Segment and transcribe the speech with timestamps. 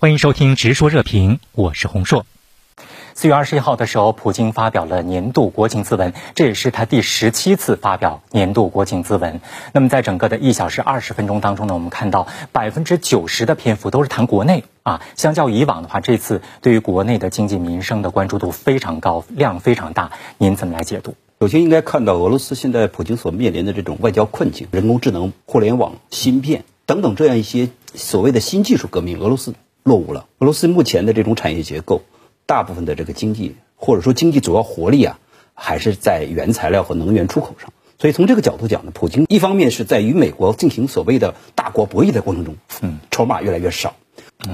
[0.00, 2.24] 欢迎收听《直说热评》，我是洪硕。
[3.14, 9.40] 四月二十一号的时候，普京发表了年度国情咨文，这也是他第十七次发表年度国情咨文。
[9.72, 15.02] 那么，在整个的一小时二十分钟当中呢，我们看到百分之九十的篇幅都是谈国内啊。
[15.16, 20.12] 相较以往的话，这次对于国内的经济民生的关注度非常高，量非常大。
[20.36, 21.16] 您怎么来解读？
[21.40, 29.54] 首先，应该看到俄罗斯现在普京所面临的这种外交困境，人工智能、互联网、芯片等等这样一些所谓的新技术革命，俄罗斯
[29.88, 30.26] 落伍了。
[30.38, 32.02] 俄罗斯目前的这种产业结构。
[32.46, 35.18] 大部分的这个经济，或者说经济主要活力啊，
[35.52, 37.70] 还是在原材料和能源出口上。
[37.98, 43.96] 所以从这个角度讲呢，普京一方面是在与美国进行所谓的大国博弈的过程中，嗯，筹码越来越少。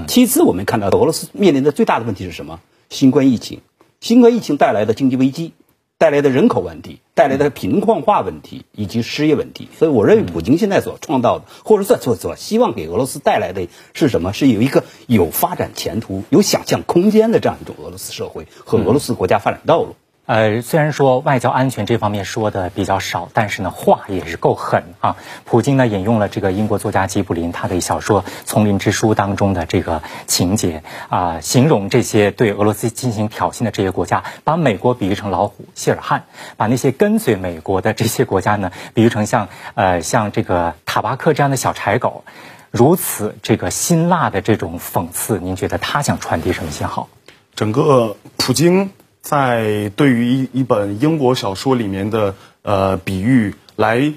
[0.07, 2.59] 其次，我们看到俄罗斯面临的最大的问题是什么？
[2.89, 3.61] 新冠疫情，
[4.01, 5.53] 新冠疫情带来的经济危机。
[5.97, 14.33] 带来的人口问题，带来的贫困化问题以及失业问题，所以我认为普京现在所创造的，或者说所所希望给俄罗斯带来的是什么？
[14.33, 19.95] 是有一个有发展前途、有想象空间的这样一种俄罗斯社会和俄罗斯国家发展道路。
[20.27, 25.17] 呃，虽然说外交安全这方面说的比较少，但是呢，话也是够狠啊。
[25.45, 36.23] 普京呢引用了这个英国作家吉卜林他的小说《丛林之书》当中的这个情节啊，形容这些对俄罗斯进行挑衅的这些国家，把美国比喻成老虎谢尔汉，
[36.57, 42.23] 把那些跟随美国的这些国家呢比喻成像呃像这个塔巴克这样的小柴狗，
[42.71, 47.09] 如此这个辛辣的这种讽刺，您觉得他想传递什么信号？
[47.53, 48.89] 整个普京。
[49.25, 54.13] 在对于一一本英国小说里面的呃比喻来，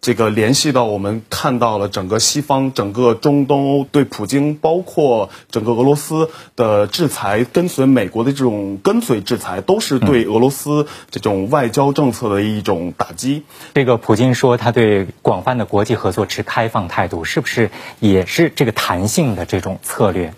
[0.00, 13.42] 这个联系到我们看到了整个西方、整个中东欧对普京，包括整个俄罗斯的制裁，跟随美国的这种跟随制裁，都是对俄罗斯这种外交政策的一种打击。
[13.74, 20.32] 这个普京说他对广泛的国际合作持开放态度，是不是也是这个弹性的这种策略？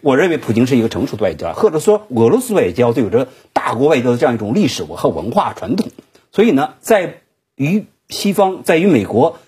[0.00, 5.90] 我认为普京是一个成熟的外交，或者说俄罗斯外交都有着大国外交的这样一种历史和文化传统。
[6.30, 7.20] 所以呢，在
[7.56, 9.38] 与西方、在与美国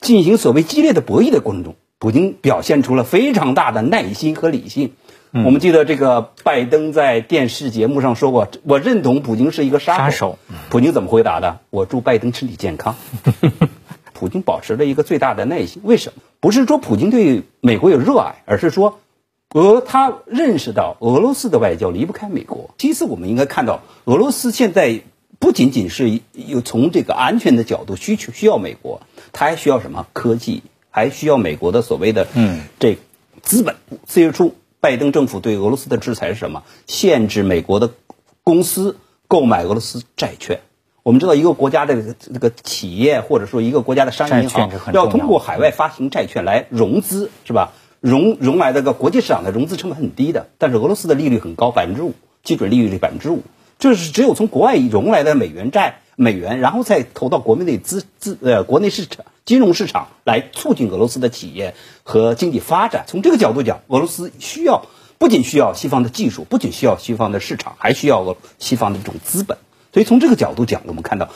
[0.00, 4.94] 进行所谓激烈的博弈的过程中，普京表现出了非常大的耐心和理性。
[5.30, 10.38] 我们记得这个拜登在电视节目上说过：“我认同普京是一个杀手。”
[10.68, 11.60] 普京怎么回答的？
[11.70, 12.96] 我祝拜登身体健康。
[14.12, 15.80] 普京保持了一个最大的耐心。
[15.84, 16.22] 为什么？
[16.40, 18.98] 不是说普京对美国有热爱，而是说。
[19.54, 22.70] 俄他认识到俄罗斯的外交离不开美国。
[22.78, 25.02] 其次，我们应该看到，俄罗斯现在
[25.42, 29.00] 不仅仅是有从这个安全的角度需求需要美国，
[29.32, 32.96] 它还需要什么科技，还需要美国的所谓的嗯这
[33.42, 33.74] 资本。
[34.06, 36.62] 四月初，拜登政府对俄罗斯的制裁是什么？
[36.86, 37.90] 限制美国的
[38.44, 40.60] 公司购买俄罗斯债券。
[41.02, 47.72] 我们知道，一个国家的这个企业或者说一个国家的商业银行要通过海外发行债券来融资，是吧？
[47.98, 52.14] 融融来这个国际市场的融资成本很低的，但是俄罗斯的利率很高，百分之五，
[52.44, 53.42] 基准利率是百分之五，
[53.82, 63.06] 这是只有从国外融来的美元债美元，然后再投到国内的资资呃国内市场金融市场来促进俄罗斯的企业和经济发展。
[63.08, 64.86] 从这个角度讲，俄罗斯需要
[65.18, 69.58] 不仅需要西方的技术，不仅需要西方的市场，还需要俄西方的这种资本。
[69.92, 71.30] 所以从这个角度讲，我们看到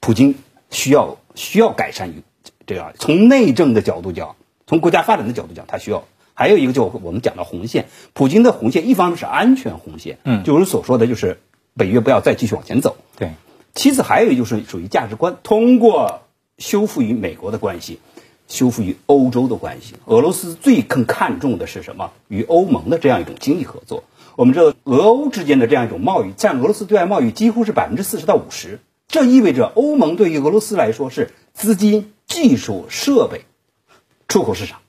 [0.00, 0.34] 普京
[0.72, 2.24] 需要需要改善于
[2.66, 4.34] 这样从内政的角度讲，
[4.66, 6.02] 从国家发展的角度讲，他需要。
[6.34, 11.38] 还有一个就我们讲的红线，普京的红线，一方面是安全红线，嗯，就是所说的，就是
[11.74, 12.96] 北约不要再继续往前走。
[13.16, 13.32] 对。
[13.74, 16.22] 其次，还有就是属于价值观，通过
[16.58, 18.00] 修复与美国的关系，
[18.46, 19.94] 修复与欧洲的关系。
[20.04, 22.12] 俄罗斯最更看重的是什么？
[22.28, 24.04] 与欧盟的这样一种经济合作。
[24.36, 28.80] 我们知道，俄欧之间的这样一种贸易，占俄罗斯对外贸易几乎是百分之四十到五十。
[29.08, 33.44] 这意味着欧盟对于俄罗斯来说是资金、技术、设备、
[34.28, 34.80] 出口市场。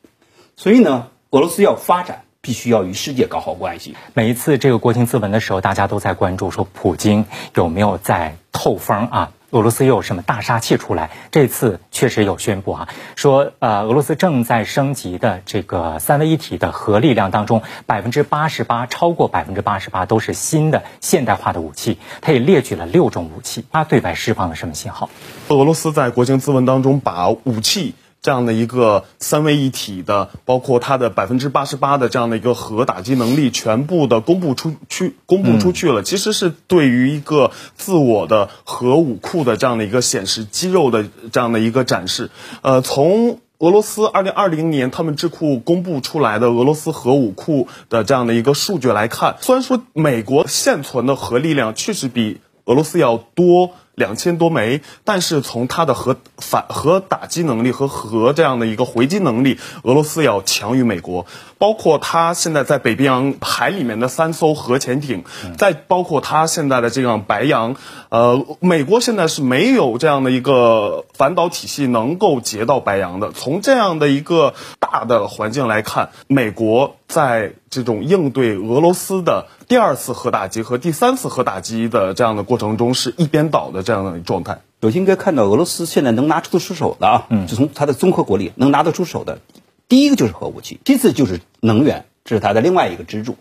[0.56, 1.08] 所以呢？
[1.30, 3.96] 俄罗斯要发展，必须要与世界搞好关系。
[4.14, 9.32] 每一次这个国情咨文的时候，大家都在关注说普京有没有在透风啊？
[9.52, 11.12] 俄罗斯又有什么大杀器出来？
[11.32, 21.98] 这次确实有宣布啊，说呃，俄罗斯正在升级的这个三位一体的核力量当中，百分之八十八，超过百分之八十八都是新的现代化的武器。
[22.20, 25.10] 他也列举了六种武器，他对外释放了什么信号？
[25.48, 27.96] 俄罗斯在国情咨文当中把武器。
[28.24, 42.32] 这样的一个三位一体的，包括它的百分之八十八的这样的一个核打击能力，全部的公布出去，公布出去了，其实是对于一个自我的核武库的这样的一个显示肌肉的这样的一个展示。
[42.62, 53.72] 呃，从俄罗斯二零二零年他们智库公布出来的俄罗斯核武库的这样的一个数据来看，虽然说美国现存的核力量确实比俄罗斯要多。
[53.96, 61.26] 两千多枚，但是从它的核反核打击能力和核这样的一个回击能力，俄罗斯要强于美国。
[61.60, 65.24] 包括它现在在北冰洋海里面的三艘核潜艇，
[65.58, 67.78] 再包括它现在的这样白羊，
[68.10, 73.32] 呃，美国现在是没有这样的一个反导体系能够截到白羊的。
[73.32, 84.62] 从这样的一个大的环境来看，美国在这种应对俄罗斯的第二次核打击和第三次核打击的这样的过程中，是一边倒的这样的状态。
[84.82, 89.40] 首先应该看到俄罗斯现在能拿出出手的啊，嗯，就从它的综合国力能拿得出手的，
[89.88, 93.38] 第一个就是核武器，其次就是能源，这是它的另外一个支柱。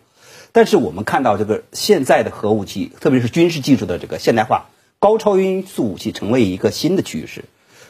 [0.52, 4.66] 但是我们看到这个现在的核武器，特别是军事技术的这个现代化，
[4.98, 7.44] 高超音速武器成为一个新的趋势。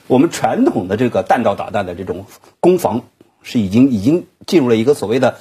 [0.07, 2.25] 我们传统的这个弹道导弹的这种
[2.61, 3.03] 攻防
[3.43, 5.37] 是已经已经进入了一个所谓的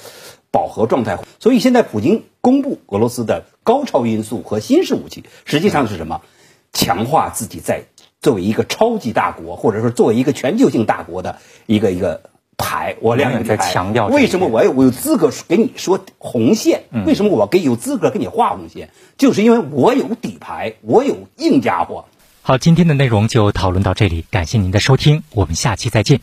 [0.50, 1.18] 饱和状态。
[1.38, 6.20] 所以现在普京公布俄罗斯的高超音速和新式武器，实际上是什么？
[6.72, 7.84] 强化自己在
[8.20, 12.22] 作为一个超级大国，或者说作为一个全球性大国的一个一个
[12.56, 12.96] 牌。
[13.00, 16.84] 我两眼在强调为什么我有我有资格给你说红线？
[17.06, 18.90] 为什么我给有资格给你画红线？
[19.18, 22.06] 就是因为我有底牌，我有硬家伙。
[22.42, 26.20] 好，今天的内容就讨论到这里，感谢您的收听，我们下期再见。